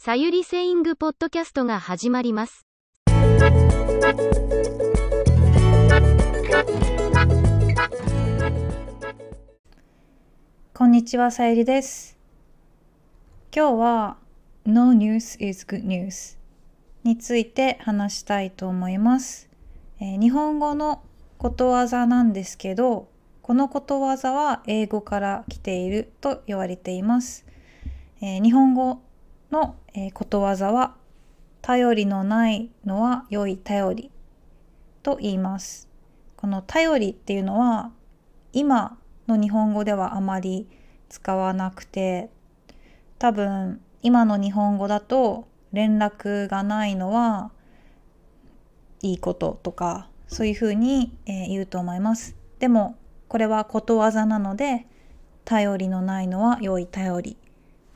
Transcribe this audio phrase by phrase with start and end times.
[0.00, 2.68] さゆりセイングポッドキャストが始まります。
[10.72, 12.16] こんにちは、さゆりです。
[13.52, 14.16] 今日は
[14.64, 16.38] No news is good news
[17.02, 19.50] について話したいと思います。
[19.98, 21.02] えー日本語の
[21.38, 23.08] ことわざなんですけど、
[23.42, 27.44] このことわざは英語から来ていると言われています。
[28.20, 29.02] えー日本語
[29.50, 30.94] の、えことわざは
[31.62, 34.10] 頼りのないのは良い頼り
[35.02, 35.88] と言います。
[36.36, 37.90] この頼りっていうのは
[38.52, 40.68] 今の日本語ではあまり
[41.08, 42.30] 使わなくて
[43.18, 47.50] 多分今の日本語だと連絡がないのは
[49.02, 52.96] いいこととかそういうふうに、え言うと思いますでも
[53.28, 54.86] これはことわざなので
[55.44, 57.36] 頼りのないのは良い頼り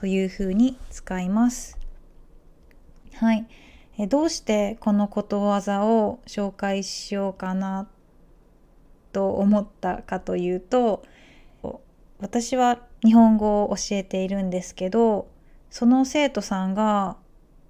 [0.00, 1.78] というふうに使います
[3.16, 3.46] はい、
[3.98, 7.86] えどうしてこのことわざを紹介しようかな
[9.12, 11.04] と思ったかというと
[12.18, 15.28] 私は日本語を教えているんですけど
[15.68, 17.16] その生徒さんが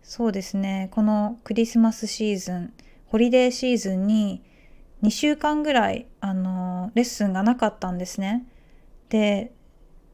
[0.02, 2.72] そうですねこのクリスマスシーズン
[3.06, 4.42] ホリデーシーズンに
[5.02, 8.46] 2週間ぐらいあのレッスンがなかったんですね。
[9.08, 9.52] で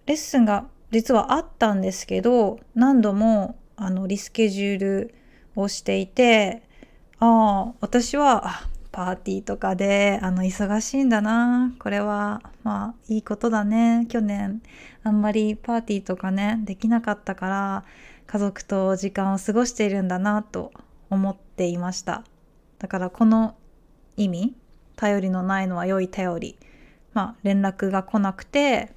[0.07, 5.15] レッスンが実はあったんですけど何度もあのリスケジュール
[5.55, 6.63] をしていて
[7.19, 8.61] ああ私は
[8.93, 14.63] パーティーとかであの忙しいんだなこれはまあいいことだね去年
[15.03, 17.85] あんまりパーティーとかねできなかったから
[18.27, 20.73] 家族と時間を過ごしているんだなと
[21.11, 22.25] 思っていました。
[22.79, 23.55] だからこの
[24.17, 24.57] 意味
[24.97, 26.59] 頼りのないのは良い頼り。
[27.13, 28.96] まあ連絡が来なくて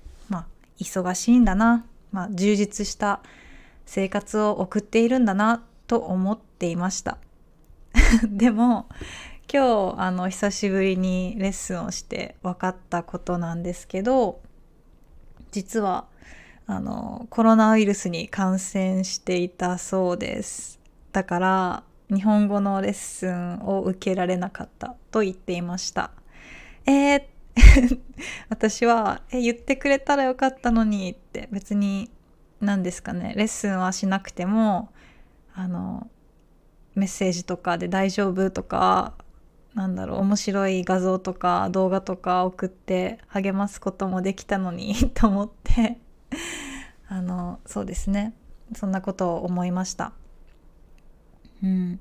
[0.79, 1.85] 忙しいんだな。
[2.11, 3.21] まあ充実した
[3.85, 7.17] 生活を送っているんだなと思っていました。
[8.27, 8.87] でも
[9.51, 14.41] 今日あの久しぶりにレッスンをして分かったことなんですけど
[15.51, 16.05] 実は
[16.67, 20.79] あのコロナウイルスに感染していたそうです。
[21.11, 21.83] だから
[22.13, 26.11] 日本語のレッスンを受けられなかったと言っていました。
[26.85, 27.23] えー
[28.49, 32.11] 私はえ言ってくれたらよかったのにって別に
[32.61, 34.89] 何ですかねレッスンはしなくても
[35.53, 36.09] あの
[36.95, 39.13] メッセージとかで大丈夫とか
[39.73, 45.99] なんだろう面白い画像とか動画とか送って励ますこともできたのに と思って
[47.07, 48.33] あのそうですね
[48.75, 50.13] そんなことを思いました。
[51.63, 51.99] うん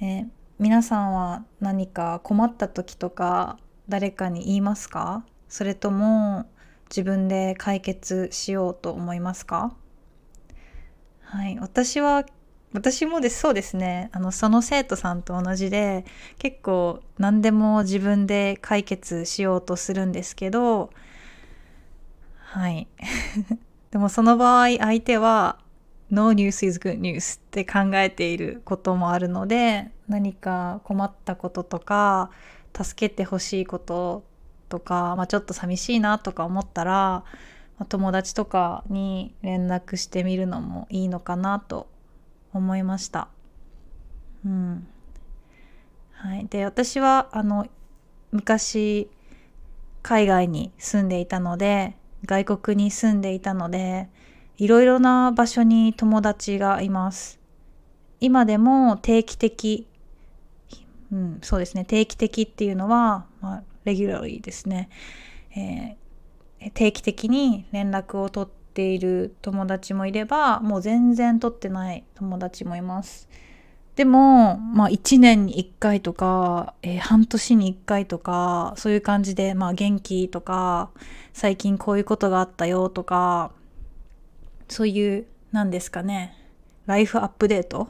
[0.00, 0.26] え
[0.58, 5.24] 皆さんは何か困った時とか誰かに言いますか？
[5.48, 6.46] それとも
[6.90, 9.74] 自分で解決しようと思いますか？
[11.22, 12.24] はい私は
[12.74, 14.10] 私もですそうですね。
[14.12, 16.04] あのその生徒さんと同じで
[16.38, 20.90] 結構何でも自分で解決しようとするんですけど
[22.36, 22.88] はい。
[23.90, 25.58] でもその場合相手は
[26.10, 32.30] No news is good news って考えていることもあるので何か困ったこととか
[32.84, 34.24] 助けてほしいこと
[34.68, 37.24] とか、まあ、ちょっと寂しいなとか思ったら
[37.78, 41.88] ま友達とかに連絡してみるのもいいのかなと
[42.52, 43.28] 思いました。
[44.44, 44.86] うん
[46.12, 47.66] はい、で私はあの
[48.32, 49.08] 昔
[50.02, 54.08] 海外に住んでいたので外国に住んでいたので
[54.56, 57.38] いろいろな場所に友達がいます。
[58.20, 59.86] 今でも定期的、
[61.12, 61.84] うん、そうですね。
[61.84, 64.88] 定期的っていうのは、まあ、レギュラリーですね、
[65.56, 66.08] えー
[66.74, 73.28] 定期的に連絡を取っている友達もいればもう全然取ってない友達もいます。
[73.94, 80.90] でも、まあ、1年に1回とか、えー半年に1回とかそういう感じで、まあ、元気とか
[81.32, 83.52] 最近こういうことがあったよとか
[84.68, 86.36] そういう何ですかね
[86.86, 87.88] ライフアップデート？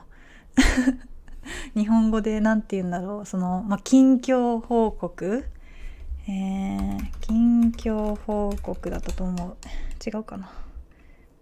[1.75, 5.45] 日本語で何て言うんだろうその、まあ、近況報告。
[6.27, 9.57] えー近況報告だったと思う。
[10.07, 10.51] 違うかな。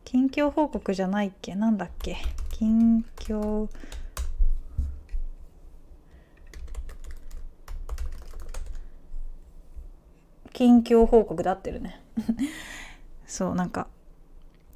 [0.04, 1.54] 近況報告じゃないっけ？
[1.54, 2.16] なんだっけ？
[2.50, 3.68] 近況
[10.52, 12.00] 近況報告で合ってるね。
[13.26, 13.88] そうなんか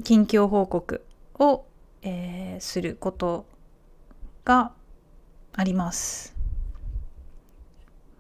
[0.05, 1.05] 近況報告
[1.39, 1.65] を、
[2.03, 3.47] えーすること
[4.45, 4.73] が
[5.53, 6.35] あります。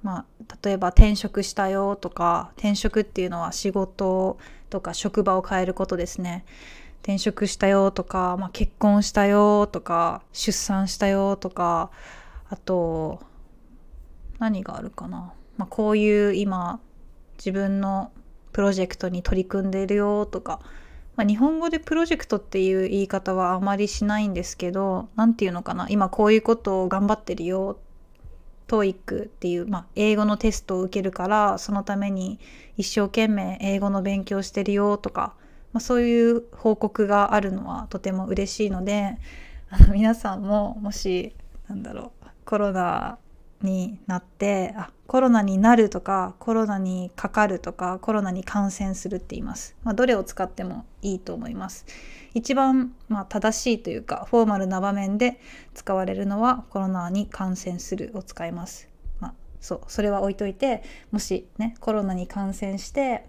[0.03, 4.39] まあ、例えば転職したよとか転職っていうのは仕事
[4.71, 6.45] とか職場を変えることですね。
[7.03, 11.91] 転職したよとか、まあ、結婚したよとか出産したよとか
[12.51, 13.21] あと
[14.39, 16.79] 何があるかな、まあ、こういう今
[17.39, 18.13] 自分の
[18.53, 20.61] プロジェクトに取り組んでいるよとか、
[21.17, 27.79] まあ、日本語でプロジェクトっていう言い方はあまりしないんですけど何て言うのかな今こういうことを頑張ってるよ
[28.69, 32.39] TOEIC っていう、まあ、英語のテストを受けるからそのために
[32.77, 35.35] 一生懸命英語の勉強してるよとか、
[35.73, 39.19] まあ、そういう報告があるのはとても嬉しいので
[39.71, 41.35] あの皆さんももし
[41.69, 43.19] なんだろうコロナ
[43.63, 51.87] になってあコロナになるとかコロナにかかるとかコロナに感染するって言います、まあ、どれを使ってもいいと思います。
[52.33, 55.41] 一番、まあ、正しいというかフォーマルな場面で
[55.75, 63.27] 使われるのはコロナに感染するを使います、まあ、そうそれは置いといてもしねコロナに感染して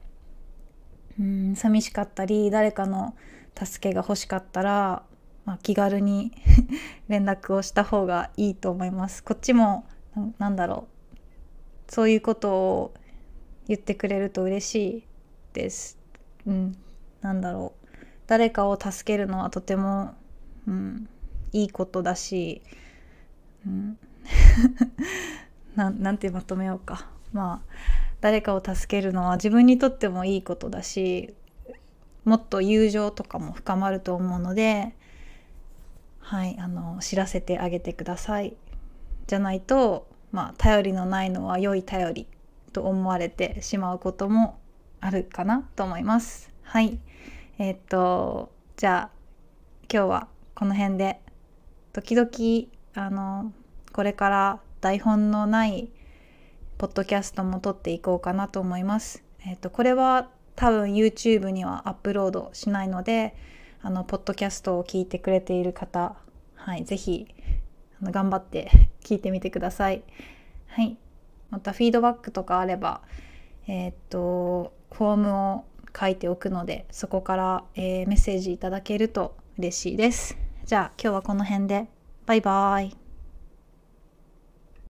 [1.19, 3.15] うん寂しかったり誰かの
[3.59, 5.03] 助けが欲しかったら、
[5.45, 6.31] まあ、気軽に
[7.09, 9.23] 連絡をした方がいいと思います。
[9.23, 9.85] こっちも
[10.37, 10.87] なんだろ
[11.87, 11.91] う。
[11.91, 12.93] そういうことを
[13.67, 15.03] 言ってくれると嬉しい
[15.53, 15.97] です。
[16.45, 16.77] うん、
[17.21, 17.87] なんだろう。
[18.27, 20.15] 誰かを助けるのはとても、
[20.67, 21.09] うん、
[21.51, 22.61] いいことだし、
[23.65, 23.97] うん、
[25.75, 27.07] なんてまとめようか。
[27.33, 27.71] まあ
[28.21, 31.33] 誰かを助けるのは自分にとってもいいことだし
[32.23, 34.93] もっと友情とかも深まると思うので
[36.19, 38.55] はいあの知らせてあげてください。
[39.31, 42.27] じゃないとまあ、頼りのないのは良い頼り
[42.71, 44.59] と思われてしまうことも
[45.01, 46.51] あるかなと思います。
[46.63, 46.99] はい。
[47.59, 49.17] えー、っと、じゃあ
[49.91, 51.19] 今日はこの辺で
[51.91, 52.29] 時々
[52.95, 53.51] あの
[53.91, 55.89] これから台本のない
[56.77, 59.23] ポッドキャストも撮っていこうかなと思います。
[59.45, 63.35] えー、っとこれは多分 YouTube にはアップロードしないので
[63.81, 66.15] あのポッドキャストを聞いてくれている方、
[66.55, 67.27] はい、ぜひ
[68.09, 68.71] 頑張って
[69.03, 70.03] 聞いてみてください。
[70.67, 70.97] はい。
[71.49, 73.01] またフィードバックとかあれば、
[73.67, 75.65] えー、っと、フォームを
[75.97, 80.37] 書いておくので、そこから、えー、メッセージいただけると嬉しいです。
[80.65, 81.87] じゃあ今日はこの辺で。
[82.25, 83.00] バイバーイ。